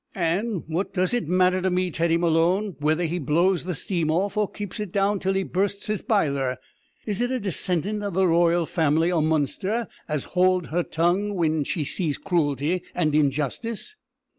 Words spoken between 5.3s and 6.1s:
he bursts his